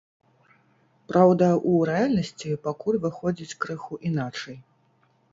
[1.09, 4.57] Праўда, у рэальнасці пакуль выходзіць крыху іначай.